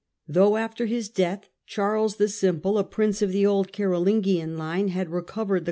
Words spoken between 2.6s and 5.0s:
a Charles prince of the old Carolingian line,